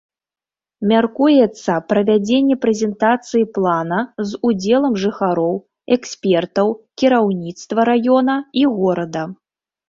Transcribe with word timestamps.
Мяркуецца 0.91 1.73
правядзенне 1.91 2.55
прэзентацыі 2.63 3.45
плана 3.57 3.99
з 4.31 4.39
удзелам 4.49 4.95
жыхароў, 5.03 5.53
экспертаў, 5.97 6.73
кіраўніцтва 7.03 7.87
раёна 7.93 8.35
і 8.65 8.67
горада. 8.81 9.23